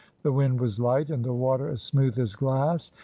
The 0.23 0.31
wind 0.31 0.59
was 0.59 0.79
light, 0.79 1.11
and 1.11 1.23
the 1.23 1.31
water 1.31 1.69
as 1.69 1.83
smooth 1.83 2.17
as 2.17 2.35
glass. 2.35 2.91